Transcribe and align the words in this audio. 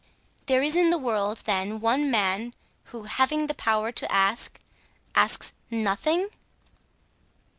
"There 0.47 0.63
is 0.63 0.75
in 0.75 0.89
the 0.89 0.97
world, 0.97 1.43
then, 1.45 1.79
one 1.79 2.09
man 2.09 2.55
who, 2.85 3.03
having 3.03 3.45
the 3.45 3.53
power 3.53 3.91
to 3.91 4.11
ask, 4.11 4.59
asks—nothing!" 5.13 6.29